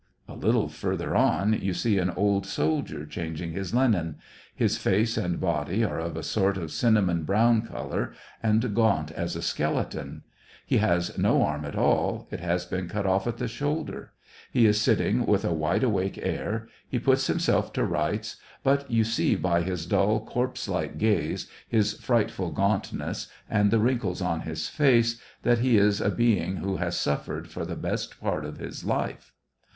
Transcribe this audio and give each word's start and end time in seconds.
A 0.27 0.33
little 0.33 0.67
further 0.67 1.15
on, 1.15 1.53
you 1.53 1.75
see 1.75 1.99
an 1.99 2.09
old 2.09 2.47
soldier 2.47 3.05
changing 3.05 3.51
his 3.51 3.71
linen. 3.71 4.15
His 4.55 4.75
face 4.75 5.15
and 5.15 5.39
body 5.39 5.83
are 5.83 5.99
of 5.99 6.17
a 6.17 6.23
sort 6.23 6.57
of 6.57 6.71
cinnamon 6.71 7.23
brown 7.23 7.61
color, 7.61 8.13
and 8.41 8.73
gaunt 8.73 9.11
as 9.11 9.35
a 9.35 9.43
skeleton. 9.43 10.23
He 10.65 10.77
has 10.77 11.15
no 11.19 11.43
arm 11.43 11.65
at 11.65 11.75
all; 11.75 12.27
it 12.31 12.39
has 12.39 12.65
been 12.65 12.87
cut 12.89 13.05
off 13.05 13.27
at 13.27 13.37
the 13.37 13.47
shoulder. 13.47 14.13
He 14.51 14.65
is 14.65 14.81
sitting 14.81 15.27
with 15.27 15.45
a 15.45 15.53
wide 15.53 15.83
awake 15.83 16.17
air, 16.19 16.67
he 16.89 16.97
puts 16.97 17.27
himself 17.27 17.71
to 17.73 17.85
rights; 17.85 18.37
but 18.63 18.89
you 18.89 19.03
see, 19.03 19.35
by 19.35 19.61
his 19.61 19.85
dull, 19.85 20.19
corpse 20.25 20.67
like 20.67 20.97
gaze, 20.97 21.45
his 21.69 21.93
frightful 21.93 22.49
gaunt 22.49 22.91
ness, 22.91 23.27
and 23.47 23.69
the 23.69 23.77
wrinkles 23.79 24.19
on 24.19 24.41
his 24.41 24.67
face, 24.67 25.21
that 25.43 25.59
he 25.59 25.77
is 25.77 26.01
a 26.01 26.09
be 26.09 26.39
ing 26.39 26.55
who 26.57 26.77
has 26.77 26.97
suffered 26.97 27.47
for 27.51 27.65
the 27.65 27.75
best 27.75 28.19
part 28.19 28.43
of 28.45 28.57
his 28.57 28.83
life. 28.83 29.33